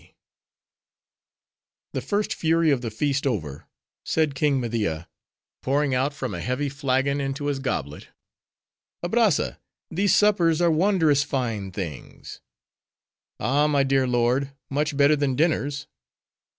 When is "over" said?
3.27-3.67